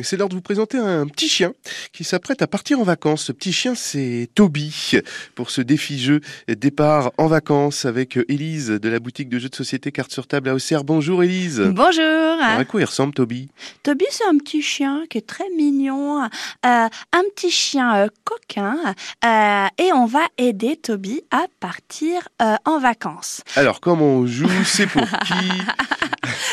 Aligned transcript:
C'est 0.00 0.16
l'heure 0.16 0.30
de 0.30 0.34
vous 0.34 0.40
présenter 0.40 0.78
un 0.78 1.06
petit 1.06 1.28
chien 1.28 1.52
qui 1.92 2.02
s'apprête 2.02 2.40
à 2.40 2.46
partir 2.46 2.80
en 2.80 2.82
vacances. 2.82 3.24
Ce 3.24 3.32
petit 3.32 3.52
chien, 3.52 3.74
c'est 3.74 4.30
Toby 4.34 4.92
pour 5.34 5.50
ce 5.50 5.60
défi 5.60 5.98
jeu 5.98 6.22
départ 6.48 7.12
en 7.18 7.26
vacances 7.26 7.84
avec 7.84 8.18
Élise 8.30 8.68
de 8.68 8.88
la 8.88 9.00
boutique 9.00 9.28
de 9.28 9.38
jeux 9.38 9.50
de 9.50 9.54
société 9.54 9.92
Cartes 9.92 10.10
sur 10.10 10.26
table 10.26 10.48
à 10.48 10.54
Auxerre. 10.54 10.84
Bonjour 10.84 11.22
Élise. 11.22 11.60
Bonjour. 11.60 12.40
à 12.40 12.64
quoi 12.64 12.80
il 12.80 12.84
ressemble 12.84 13.12
Toby? 13.12 13.50
Toby, 13.82 14.06
c'est 14.08 14.24
un 14.24 14.38
petit 14.38 14.62
chien 14.62 15.04
qui 15.10 15.18
est 15.18 15.26
très 15.26 15.50
mignon, 15.58 16.22
euh, 16.22 16.28
un 16.64 17.22
petit 17.34 17.50
chien 17.50 17.94
euh, 17.94 18.08
coquin 18.24 18.78
euh, 19.26 19.66
et 19.76 19.92
on 19.92 20.06
va 20.06 20.22
aider 20.38 20.76
Toby 20.76 21.20
à 21.30 21.44
partir 21.60 22.28
en 22.64 22.78
vacances. 22.78 23.42
Alors 23.56 23.82
comment 23.82 24.06
on 24.06 24.26
joue? 24.26 24.48
C'est 24.64 24.86
pour 24.86 25.02
qui? 25.26 25.34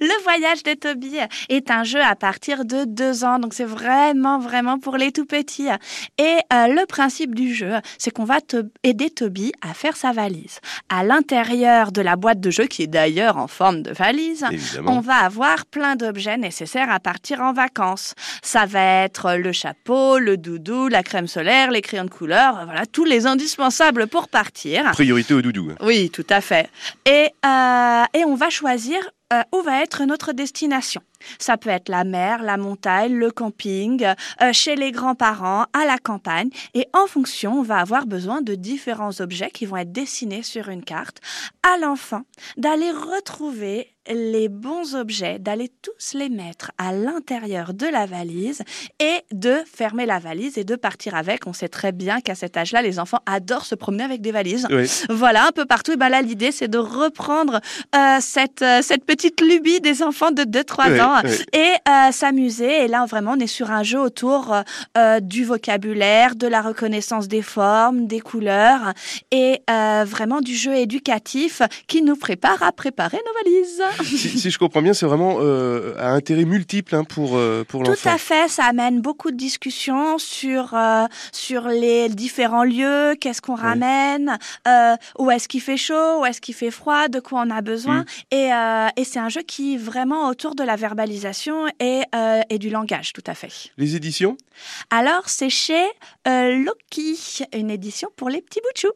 Le 0.00 0.22
voyage 0.22 0.62
de 0.62 0.74
Toby 0.74 1.16
est 1.48 1.70
un 1.70 1.84
jeu 1.84 2.00
à 2.00 2.14
partir 2.14 2.64
de 2.64 2.84
deux 2.84 3.24
ans, 3.24 3.38
donc 3.38 3.54
c'est 3.54 3.64
vraiment, 3.64 4.38
vraiment 4.38 4.78
pour 4.78 4.96
les 4.96 5.12
tout 5.12 5.26
petits. 5.26 5.68
Et 6.18 6.36
euh, 6.52 6.66
le 6.66 6.86
principe 6.86 7.34
du 7.34 7.54
jeu, 7.54 7.74
c'est 7.98 8.10
qu'on 8.10 8.24
va 8.24 8.38
aider 8.82 9.10
Toby 9.10 9.52
à 9.62 9.74
faire 9.74 9.96
sa 9.96 10.12
valise. 10.12 10.60
À 10.88 11.04
l'intérieur 11.04 11.92
de 11.92 12.02
la 12.02 12.16
boîte 12.16 12.40
de 12.40 12.50
jeu, 12.50 12.66
qui 12.66 12.82
est 12.82 12.86
d'ailleurs 12.86 13.36
en 13.36 13.46
forme 13.46 13.82
de 13.82 13.92
valise, 13.92 14.46
on 14.86 15.00
va 15.00 15.16
avoir 15.16 15.66
plein 15.66 15.96
d'objets 15.96 16.36
nécessaires 16.36 16.90
à 16.90 17.00
partir 17.00 17.40
en 17.40 17.52
vacances. 17.52 18.14
Ça 18.42 18.66
va 18.66 19.04
être 19.04 19.34
le 19.34 19.52
chapeau, 19.52 20.18
le 20.18 20.36
doudou, 20.36 20.88
la 20.88 21.02
crème 21.02 21.26
solaire, 21.26 21.70
les 21.70 21.82
crayons 21.82 22.04
de 22.04 22.10
couleur, 22.10 22.64
voilà, 22.64 22.86
tous 22.86 23.04
les 23.04 23.26
indispensables 23.26 24.06
pour 24.06 24.28
partir. 24.28 24.90
Priorité 24.92 25.34
au 25.34 25.42
doudou. 25.42 25.72
Oui, 25.80 26.10
tout 26.10 26.26
à 26.28 26.40
fait. 26.40 26.68
Et, 27.06 27.28
euh, 27.44 28.04
et 28.14 28.24
on 28.24 28.34
va 28.34 28.50
choisir 28.50 28.98
euh, 29.32 29.42
où 29.52 29.62
va 29.62 29.82
être 29.82 30.04
notre 30.04 30.32
destination? 30.32 31.02
Ça 31.38 31.56
peut 31.56 31.70
être 31.70 31.88
la 31.88 32.04
mer, 32.04 32.42
la 32.42 32.56
montagne, 32.56 33.14
le 33.14 33.30
camping, 33.30 34.04
euh, 34.42 34.52
chez 34.52 34.76
les 34.76 34.90
grands-parents, 34.90 35.66
à 35.72 35.84
la 35.84 35.98
campagne. 35.98 36.50
Et 36.74 36.86
en 36.92 37.06
fonction, 37.06 37.58
on 37.58 37.62
va 37.62 37.78
avoir 37.78 38.06
besoin 38.06 38.42
de 38.42 38.54
différents 38.54 39.20
objets 39.20 39.50
qui 39.50 39.66
vont 39.66 39.76
être 39.76 39.92
dessinés 39.92 40.42
sur 40.42 40.68
une 40.68 40.84
carte 40.84 41.20
à 41.62 41.78
l'enfant 41.78 42.22
d'aller 42.56 42.90
retrouver 42.90 43.94
les 44.12 44.48
bons 44.48 44.94
objets, 44.94 45.38
d'aller 45.38 45.70
tous 45.82 46.14
les 46.14 46.28
mettre 46.28 46.72
à 46.78 46.92
l'intérieur 46.92 47.74
de 47.74 47.86
la 47.86 48.06
valise 48.06 48.62
et 48.98 49.20
de 49.32 49.56
fermer 49.70 50.06
la 50.06 50.18
valise 50.18 50.58
et 50.58 50.64
de 50.64 50.76
partir 50.76 51.14
avec. 51.14 51.46
On 51.46 51.52
sait 51.52 51.68
très 51.68 51.92
bien 51.92 52.20
qu'à 52.20 52.34
cet 52.34 52.56
âge-là, 52.56 52.82
les 52.82 52.98
enfants 52.98 53.20
adorent 53.26 53.66
se 53.66 53.74
promener 53.74 54.04
avec 54.04 54.20
des 54.20 54.32
valises. 54.32 54.66
Voilà, 55.08 55.46
un 55.46 55.52
peu 55.52 55.64
partout. 55.64 55.92
Et 55.92 55.96
ben 55.96 56.08
là, 56.08 56.22
l'idée, 56.22 56.52
c'est 56.52 56.68
de 56.68 56.78
reprendre 56.78 57.60
euh, 57.94 58.16
cette, 58.20 58.62
euh, 58.62 58.82
cette 58.82 59.04
petite 59.04 59.40
lubie 59.40 59.80
des 59.80 60.02
enfants 60.02 60.30
de 60.30 60.42
2-3 60.42 61.00
ans 61.00 61.20
et 61.52 61.74
euh, 61.88 62.12
s'amuser. 62.12 62.84
Et 62.84 62.88
là, 62.88 63.04
vraiment, 63.06 63.32
on 63.36 63.40
est 63.40 63.46
sur 63.46 63.70
un 63.70 63.82
jeu 63.82 64.00
autour 64.00 64.54
du 65.22 65.44
vocabulaire, 65.44 66.34
de 66.34 66.46
la 66.46 66.62
reconnaissance 66.62 67.28
des 67.28 67.42
formes, 67.42 68.06
des 68.06 68.20
couleurs 68.20 68.92
et 69.30 69.62
vraiment 69.68 70.40
du 70.40 70.54
jeu 70.54 70.74
éducatif 70.74 71.62
qui 71.86 72.02
nous 72.02 72.16
prépare 72.16 72.62
à 72.62 72.72
préparer 72.72 73.18
nos 73.18 73.50
valises 73.50 73.82
si, 74.04 74.50
je 74.50 74.58
comprends 74.58 74.82
bien, 74.82 74.94
c'est 74.94 75.06
vraiment 75.06 75.36
euh, 75.40 75.94
à 75.98 76.10
intérêt 76.10 76.44
multiple 76.44 76.94
hein, 76.94 77.04
pour, 77.04 77.36
euh, 77.36 77.64
pour 77.64 77.82
l'enfant. 77.82 77.94
Tout 78.02 78.08
à 78.08 78.18
fait, 78.18 78.48
ça 78.48 78.64
amène 78.64 79.00
beaucoup 79.00 79.30
de 79.30 79.36
discussions 79.36 80.18
sur, 80.18 80.74
euh, 80.74 81.06
sur 81.32 81.68
les 81.68 82.08
différents 82.08 82.64
lieux, 82.64 83.14
qu'est-ce 83.20 83.40
qu'on 83.40 83.54
ramène, 83.54 84.38
où 85.18 85.30
est-ce 85.30 85.48
qu'il 85.48 85.60
fait 85.60 85.76
chaud, 85.76 86.20
où 86.20 86.26
est-ce 86.26 86.40
qu'il 86.40 86.54
fait 86.54 86.70
froid, 86.70 87.08
de 87.08 87.20
quoi 87.20 87.42
on 87.46 87.50
a 87.50 87.60
besoin. 87.60 88.00
Mm. 88.00 88.04
Et, 88.32 88.50
et 88.96 89.04
c'est 89.04 89.18
un 89.18 89.28
jeu 89.28 89.42
qui 89.42 89.74
est 89.74 89.78
vraiment 89.78 90.28
autour 90.28 90.54
de 90.54 90.62
la 90.64 90.76
verbalisation 90.76 91.66
et, 91.80 92.02
et 92.48 92.58
du 92.58 92.70
langage, 92.70 93.12
tout 93.12 93.24
à 93.26 93.34
fait. 93.34 93.70
Les 93.76 93.96
éditions? 93.96 94.36
Alors, 94.90 95.28
c'est 95.28 95.50
chez 95.50 95.84
Loki, 96.26 97.44
une 97.54 97.70
édition 97.70 98.08
pour 98.16 98.28
les 98.28 98.42
petits 98.42 98.60
bouts 98.60 98.72
de 98.74 98.80
chou. 98.80 98.92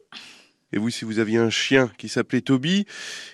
Et 0.73 0.77
vous, 0.77 0.89
si 0.89 1.05
vous 1.05 1.19
aviez 1.19 1.37
un 1.37 1.49
chien 1.49 1.89
qui 1.97 2.09
s'appelait 2.09 2.41
Toby, 2.41 2.85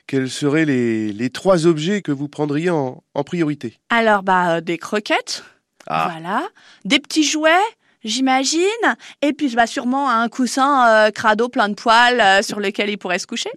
quels 0.07 0.29
seraient 0.29 0.65
les, 0.65 1.29
trois 1.31 1.65
objets 1.65 2.01
que 2.01 2.11
vous 2.11 2.27
prendriez 2.27 2.69
en, 2.69 3.03
priorité? 3.25 3.79
Alors, 3.89 4.23
bah, 4.23 4.57
euh, 4.57 4.61
des 4.61 4.77
croquettes, 4.77 5.43
ah. 5.87 6.09
voilà, 6.11 6.47
des 6.85 6.99
petits 6.99 7.23
jouets, 7.23 7.51
j'imagine, 8.03 8.61
et 9.21 9.33
puis 9.33 9.53
bah, 9.55 9.67
sûrement 9.67 10.09
un 10.09 10.29
coussin 10.29 10.87
euh, 10.87 11.11
crado 11.11 11.49
plein 11.49 11.69
de 11.69 11.75
poils 11.75 12.21
euh, 12.21 12.41
sur 12.41 12.59
lequel 12.59 12.89
il 12.89 12.97
pourrait 12.97 13.19
se 13.19 13.27
coucher. 13.27 13.51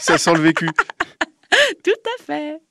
ça 0.00 0.18
sent 0.18 0.34
le 0.34 0.40
vécu. 0.40 0.68
Tout 1.84 1.90
à 1.90 2.22
fait. 2.22 2.62